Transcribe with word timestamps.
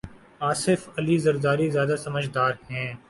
آصف 0.41 0.89
علی 0.97 1.17
زرداری 1.17 1.69
زیادہ 1.69 1.95
سمجھدار 1.95 2.53
ہیں۔ 2.69 2.93